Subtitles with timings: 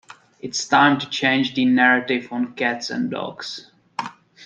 [0.39, 3.69] It's time to change the narrative on cats and dogs.